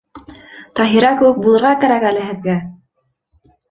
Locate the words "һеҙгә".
2.33-2.61